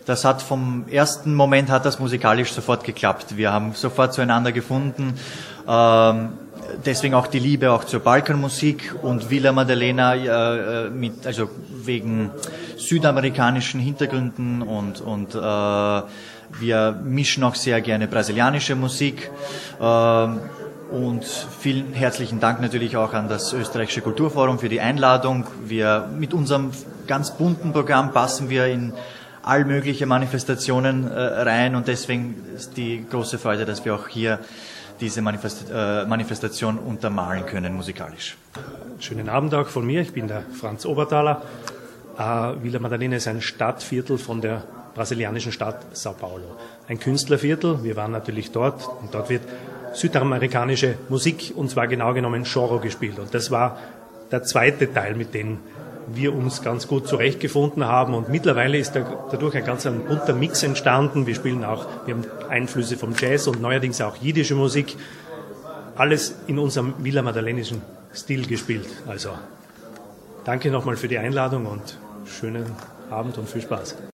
das 0.06 0.24
hat 0.24 0.40
vom 0.40 0.86
ersten 0.88 1.34
Moment 1.34 1.68
hat 1.68 1.84
das 1.84 1.98
musikalisch 1.98 2.52
sofort 2.52 2.84
geklappt. 2.84 3.36
Wir 3.36 3.52
haben 3.52 3.72
sofort 3.74 4.14
zueinander 4.14 4.52
gefunden. 4.52 5.14
Ähm, 5.68 6.28
deswegen 6.84 7.14
auch 7.14 7.26
die 7.26 7.40
Liebe 7.40 7.72
auch 7.72 7.84
zur 7.84 8.00
Balkanmusik 8.00 8.94
und 9.02 9.30
Villa 9.30 9.52
Maddalena 9.52 10.14
äh, 10.14 10.90
mit, 10.90 11.26
also 11.26 11.50
wegen 11.68 12.30
südamerikanischen 12.76 13.80
Hintergründen 13.80 14.62
und, 14.62 15.00
und 15.00 15.34
äh, 15.34 16.02
wir 16.58 16.98
mischen 17.04 17.44
auch 17.44 17.54
sehr 17.54 17.80
gerne 17.80 18.08
brasilianische 18.08 18.74
Musik. 18.74 19.30
Äh, 19.80 20.28
und 20.90 21.24
vielen 21.24 21.92
herzlichen 21.94 22.38
Dank 22.38 22.60
natürlich 22.60 22.96
auch 22.96 23.12
an 23.12 23.28
das 23.28 23.52
Österreichische 23.52 24.02
Kulturforum 24.02 24.58
für 24.60 24.68
die 24.68 24.80
Einladung. 24.80 25.46
Wir 25.64 26.08
mit 26.16 26.32
unserem 26.32 26.70
ganz 27.08 27.32
bunten 27.32 27.72
Programm 27.72 28.12
passen 28.12 28.50
wir 28.50 28.66
in 28.66 28.92
all 29.42 29.64
mögliche 29.64 30.06
Manifestationen 30.06 31.10
äh, 31.10 31.18
rein 31.18 31.74
und 31.74 31.88
deswegen 31.88 32.36
ist 32.54 32.76
die 32.76 33.04
große 33.08 33.38
Freude, 33.38 33.64
dass 33.64 33.84
wir 33.84 33.94
auch 33.94 34.08
hier 34.08 34.40
diese 35.00 35.22
Manifest 35.22 35.66
äh, 35.72 36.04
Manifestation 36.04 36.78
untermalen 36.78 37.46
können 37.46 37.74
musikalisch. 37.74 38.36
Schönen 38.98 39.28
Abend 39.28 39.54
auch 39.54 39.66
von 39.68 39.86
mir. 39.86 40.00
Ich 40.00 40.12
bin 40.12 40.26
der 40.26 40.42
Franz 40.58 40.86
Obertaler. 40.86 41.42
Äh, 42.18 42.62
Villa 42.62 42.78
Madalena 42.78 43.16
ist 43.16 43.28
ein 43.28 43.40
Stadtviertel 43.40 44.18
von 44.18 44.40
der 44.40 44.64
brasilianischen 44.96 45.52
Stadt 45.52 45.84
Sao 45.92 46.14
Paulo. 46.14 46.56
Ein 46.88 46.98
Künstlerviertel. 46.98 47.84
Wir 47.84 47.96
waren 47.96 48.12
natürlich 48.12 48.50
dort 48.50 48.88
und 49.02 49.14
dort 49.14 49.28
wird 49.28 49.42
südamerikanische 49.92 50.96
Musik 51.10 51.52
und 51.54 51.70
zwar 51.70 51.86
genau 51.86 52.14
genommen 52.14 52.44
Choro 52.44 52.80
gespielt. 52.80 53.18
Und 53.18 53.32
das 53.34 53.50
war 53.50 53.78
der 54.32 54.42
zweite 54.42 54.92
Teil, 54.92 55.14
mit 55.14 55.34
dem 55.34 55.58
wir 56.08 56.34
uns 56.34 56.62
ganz 56.62 56.88
gut 56.88 57.06
zurechtgefunden 57.06 57.84
haben. 57.84 58.14
Und 58.14 58.30
mittlerweile 58.30 58.78
ist 58.78 58.94
dadurch 58.94 59.54
ein 59.54 59.64
ganz 59.64 59.86
ein 59.86 60.00
bunter 60.00 60.32
Mix 60.32 60.62
entstanden. 60.62 61.26
Wir 61.26 61.34
spielen 61.34 61.64
auch, 61.64 61.86
wir 62.06 62.14
haben 62.14 62.24
Einflüsse 62.48 62.96
vom 62.96 63.14
Jazz 63.18 63.46
und 63.46 63.60
neuerdings 63.60 64.00
auch 64.00 64.16
jiddische 64.16 64.54
Musik. 64.54 64.96
Alles 65.96 66.36
in 66.46 66.58
unserem 66.58 66.94
Villa 66.98 67.22
Madalenischen 67.22 67.82
Stil 68.14 68.46
gespielt. 68.46 68.88
Also 69.06 69.30
danke 70.44 70.70
nochmal 70.70 70.96
für 70.96 71.08
die 71.08 71.18
Einladung 71.18 71.66
und 71.66 71.98
schönen 72.24 72.64
Abend 73.10 73.36
und 73.36 73.46
viel 73.48 73.60
Spaß. 73.60 74.15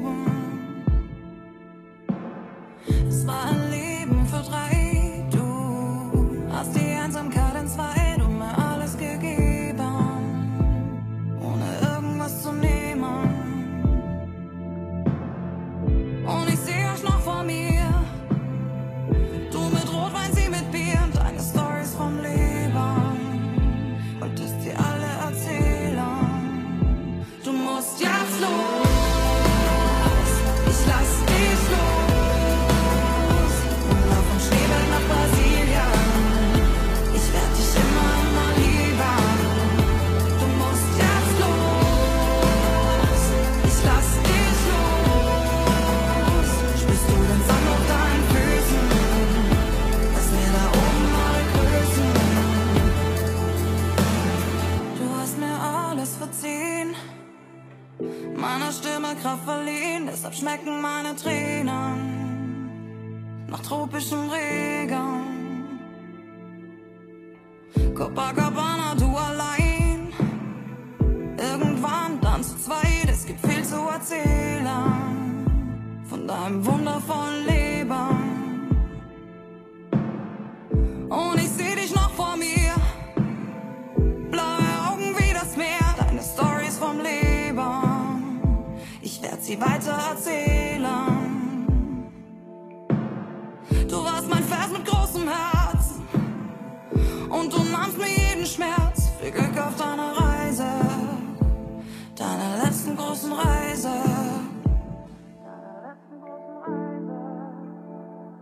Meiner 58.41 58.71
Stimme 58.71 59.15
Kraft 59.21 59.43
verliehen, 59.45 60.07
deshalb 60.07 60.33
schmecken 60.33 60.81
meine 60.81 61.15
Tränen 61.15 62.21
nach 63.47 63.59
tropischem 63.59 64.31
Regen. 64.31 65.21
Copacabana, 67.93 68.95
du 68.95 69.15
allein. 69.15 70.11
Irgendwann 71.37 72.19
dann 72.21 72.43
zu 72.43 72.57
zweit, 72.57 73.07
es 73.11 73.27
gibt 73.27 73.45
viel 73.45 73.63
zu 73.63 73.75
erzählen 73.75 75.45
von 76.09 76.27
deinem 76.27 76.65
wundervollen 76.65 77.45
Leben. 77.45 77.91
Und 81.09 81.37
ich 81.37 81.50
mein 94.31 94.43
Vers 94.43 94.69
mit 94.71 94.85
großem 94.85 95.27
Herz. 95.27 95.99
Und 97.29 97.53
du 97.53 97.63
nahmst 97.63 97.97
mir 97.97 98.07
jeden 98.07 98.45
Schmerz. 98.45 99.09
Viel 99.21 99.31
Glück 99.31 99.57
auf 99.57 99.75
deiner 99.75 100.17
Reise. 100.17 100.65
Deiner 102.15 102.63
letzten 102.63 102.95
großen 102.95 103.33
Reise. 103.33 103.89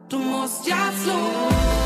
Du 0.10 0.18
musst 0.20 0.66
jetzt 0.66 1.06
los. 1.06 1.79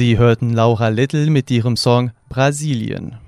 Sie 0.00 0.16
hörten 0.16 0.54
Laura 0.54 0.88
Little 0.88 1.28
mit 1.28 1.50
ihrem 1.50 1.76
Song 1.76 2.12
Brasilien. 2.30 3.18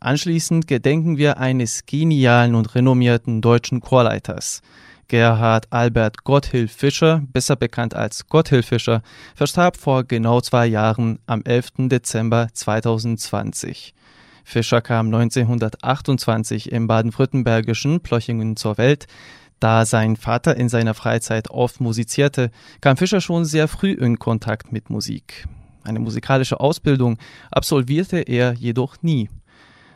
Anschließend 0.00 0.66
gedenken 0.66 1.18
wir 1.18 1.36
eines 1.36 1.84
genialen 1.84 2.54
und 2.54 2.74
renommierten 2.74 3.42
deutschen 3.42 3.82
Chorleiters. 3.82 4.62
Gerhard 5.08 5.66
Albert 5.68 6.24
Gotthilf 6.24 6.72
Fischer, 6.72 7.22
besser 7.30 7.56
bekannt 7.56 7.94
als 7.94 8.26
Gotthilf 8.26 8.68
Fischer, 8.68 9.02
verstarb 9.34 9.76
vor 9.76 10.04
genau 10.04 10.40
zwei 10.40 10.64
Jahren 10.64 11.18
am 11.26 11.42
11. 11.44 11.90
Dezember 11.90 12.48
2020. 12.54 13.92
Fischer 14.44 14.80
kam 14.80 15.08
1928 15.08 16.72
im 16.72 16.86
baden-württembergischen 16.86 18.00
Plochingen 18.00 18.56
zur 18.56 18.78
Welt. 18.78 19.08
Da 19.60 19.84
sein 19.84 20.16
Vater 20.16 20.56
in 20.56 20.70
seiner 20.70 20.94
Freizeit 20.94 21.50
oft 21.50 21.82
musizierte, 21.82 22.50
kam 22.80 22.96
Fischer 22.96 23.20
schon 23.20 23.44
sehr 23.44 23.68
früh 23.68 23.92
in 23.92 24.18
Kontakt 24.18 24.72
mit 24.72 24.88
Musik. 24.88 25.46
Eine 25.84 26.00
musikalische 26.00 26.60
Ausbildung 26.60 27.18
absolvierte 27.50 28.18
er 28.18 28.54
jedoch 28.54 28.96
nie. 29.02 29.28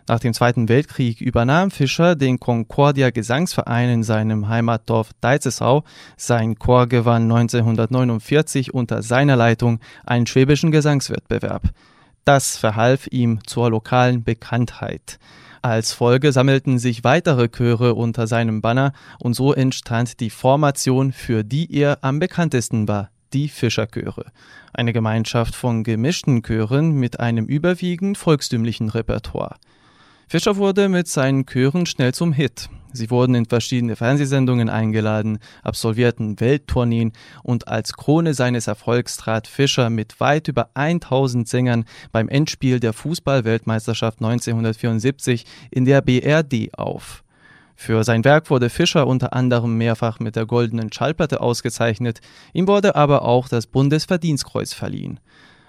Nach 0.09 0.21
dem 0.21 0.33
Zweiten 0.33 0.71
Weltkrieg 0.71 1.21
übernahm 1.21 1.71
Fischer 1.71 2.17
den 2.17 2.41
Concordia 2.41 3.11
Gesangsverein 3.11 3.91
in 3.91 4.03
seinem 4.03 4.49
Heimatdorf 4.49 5.11
Deizesau. 5.21 5.85
Sein 6.17 6.59
Chor 6.59 6.87
gewann 6.87 7.25
1949 7.25 8.73
unter 8.73 9.03
seiner 9.03 9.37
Leitung 9.37 9.81
einen 10.07 10.27
schwäbischen 10.27 10.71
Gesangswettbewerb. 10.71 11.63
Das 12.25 12.57
verhalf 12.57 13.07
ihm 13.11 13.41
zur 13.47 13.71
lokalen 13.71 14.25
Bekanntheit. 14.25 15.19
Als 15.61 15.93
Folge 15.93 16.33
sammelten 16.33 16.79
sich 16.79 17.05
weitere 17.05 17.49
Chöre 17.49 17.95
unter 17.95 18.27
seinem 18.27 18.63
Banner 18.63 18.93
und 19.19 19.35
so 19.35 19.53
entstand 19.53 20.21
die 20.21 20.31
Formation, 20.31 21.13
für 21.13 21.45
die 21.45 21.75
er 21.75 21.99
am 22.03 22.19
bekanntesten 22.19 22.89
war, 22.89 23.11
die 23.33 23.49
Fischerchöre. 23.49 24.27
Eine 24.73 24.93
Gemeinschaft 24.93 25.55
von 25.55 25.85
gemischten 25.85 26.43
Chören 26.43 26.93
mit 26.93 27.21
einem 27.21 27.47
überwiegend 27.47 28.19
volkstümlichen 28.19 28.89
Repertoire. 28.89 29.57
Fischer 30.29 30.57
wurde 30.57 30.89
mit 30.89 31.09
seinen 31.09 31.47
Chören 31.47 31.87
schnell 31.87 32.13
zum 32.13 32.33
Hit. 32.33 32.69
Sie 32.93 33.11
wurden 33.11 33.35
in 33.35 33.47
verschiedene 33.47 33.97
Fernsehsendungen 33.97 34.69
eingeladen, 34.69 35.39
absolvierten 35.63 36.41
Welttourneen 36.41 37.13
und 37.43 37.69
als 37.69 37.95
Krone 37.95 38.35
seines 38.35 38.67
Erfolgs 38.67 39.17
trat 39.17 39.47
Fischer 39.47 39.91
mit 39.91 40.21
weit 40.21 40.49
über 40.49 40.71
1000 40.75 41.49
Sängern 41.49 41.85
beim 42.13 42.29
Endspiel 42.29 42.81
der 42.81 42.93
Fußball-Weltmeisterschaft 42.93 44.19
1974 44.21 45.45
in 45.71 45.85
der 45.85 46.01
BRD 46.01 46.75
auf. 46.75 47.25
Für 47.81 48.03
sein 48.03 48.25
Werk 48.25 48.51
wurde 48.51 48.71
Fischer 48.71 49.07
unter 49.07 49.35
anderem 49.35 49.79
mehrfach 49.79 50.19
mit 50.19 50.35
der 50.35 50.47
Goldenen 50.47 50.93
Schallplatte 50.93 51.41
ausgezeichnet, 51.41 52.21
ihm 52.53 52.67
wurde 52.67 52.97
aber 52.97 53.23
auch 53.23 53.49
das 53.49 53.69
Bundesverdienstkreuz 53.69 54.73
verliehen. 54.73 55.21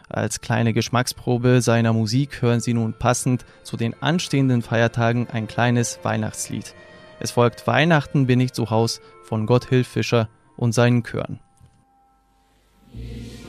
Als 0.09 0.41
kleine 0.41 0.73
Geschmacksprobe 0.73 1.61
seiner 1.61 1.93
Musik 1.93 2.41
hören 2.41 2.61
Sie 2.61 2.73
nun 2.73 2.95
passend 2.97 3.45
zu 3.61 3.77
den 3.77 3.93
anstehenden 4.01 4.63
Feiertagen 4.63 5.27
ein 5.31 5.47
kleines 5.47 5.99
Weihnachtslied. 6.01 6.73
Es 7.19 7.29
folgt 7.29 7.67
Weihnachten 7.67 8.25
bin 8.25 8.39
ich 8.39 8.53
zu 8.53 8.71
Haus 8.71 9.01
von 9.21 9.45
Gotthilf 9.45 9.87
Fischer 9.87 10.29
und 10.57 10.71
seinen 10.73 11.03
Chören. 11.03 11.39
Thank 12.91 13.48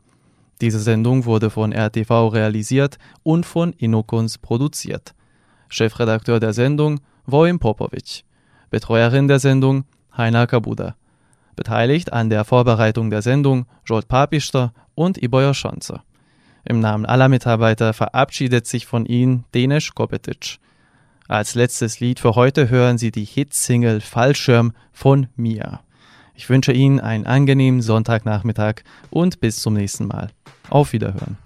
Diese 0.61 0.79
Sendung 0.79 1.25
wurde 1.25 1.49
von 1.49 1.73
RTV 1.73 2.27
realisiert 2.27 2.99
und 3.23 3.47
von 3.47 3.73
Inokons 3.73 4.37
produziert. 4.37 5.15
Chefredakteur 5.69 6.39
der 6.39 6.53
Sendung 6.53 6.99
Vojin 7.25 7.57
Popovic. 7.57 8.23
Betreuerin 8.69 9.27
der 9.27 9.39
Sendung 9.39 9.85
Heiner 10.15 10.45
Kabuda. 10.45 10.95
Beteiligt 11.55 12.13
an 12.13 12.29
der 12.29 12.45
Vorbereitung 12.45 13.09
der 13.09 13.23
Sendung 13.23 13.65
Jolt 13.85 14.07
Papister 14.07 14.71
und 14.93 15.21
Iboja 15.21 15.55
Schanzer. 15.55 16.03
Im 16.63 16.79
Namen 16.79 17.07
aller 17.07 17.27
Mitarbeiter 17.27 17.93
verabschiedet 17.93 18.67
sich 18.67 18.85
von 18.85 19.07
Ihnen 19.07 19.45
Denis 19.55 19.95
Kopetic. 19.95 20.59
Als 21.27 21.55
letztes 21.55 21.99
Lied 21.99 22.19
für 22.19 22.35
heute 22.35 22.69
hören 22.69 22.99
Sie 22.99 23.09
die 23.09 23.25
Hitsingle 23.25 23.99
Fallschirm 23.99 24.73
von 24.91 25.27
Mia. 25.35 25.81
Ich 26.41 26.49
wünsche 26.49 26.71
Ihnen 26.71 26.99
einen 26.99 27.27
angenehmen 27.27 27.83
Sonntagnachmittag 27.83 28.77
und 29.11 29.41
bis 29.41 29.57
zum 29.57 29.75
nächsten 29.75 30.07
Mal. 30.07 30.31
Auf 30.71 30.91
Wiederhören. 30.91 31.37